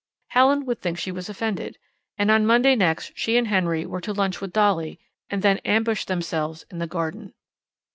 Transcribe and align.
Helen 0.29 0.65
would 0.65 0.81
think 0.81 0.97
she 0.97 1.11
was 1.11 1.29
offended. 1.29 1.77
And 2.17 2.31
on 2.31 2.43
Monday 2.43 2.75
next 2.75 3.11
she 3.13 3.37
and 3.37 3.45
Henry 3.49 3.85
were 3.85 4.01
to 4.01 4.13
lunch 4.13 4.41
with 4.41 4.51
Dolly, 4.51 4.99
and 5.29 5.43
then 5.43 5.59
ambush 5.59 6.05
themselves 6.05 6.65
in 6.71 6.79
the 6.79 6.87
garden. 6.87 7.33